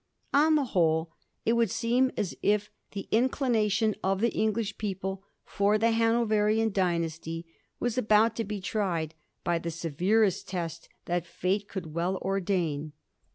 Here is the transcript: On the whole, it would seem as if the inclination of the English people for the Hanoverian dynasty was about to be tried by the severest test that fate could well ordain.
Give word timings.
On 0.33 0.55
the 0.55 0.65
whole, 0.65 1.11
it 1.45 1.53
would 1.53 1.69
seem 1.69 2.09
as 2.17 2.35
if 2.41 2.71
the 2.93 3.07
inclination 3.11 3.93
of 4.03 4.19
the 4.19 4.31
English 4.35 4.79
people 4.79 5.21
for 5.45 5.77
the 5.77 5.91
Hanoverian 5.91 6.71
dynasty 6.71 7.45
was 7.79 7.99
about 7.99 8.35
to 8.37 8.43
be 8.43 8.59
tried 8.61 9.13
by 9.43 9.59
the 9.59 9.69
severest 9.69 10.47
test 10.47 10.89
that 11.05 11.27
fate 11.27 11.67
could 11.69 11.93
well 11.93 12.15
ordain. 12.17 12.93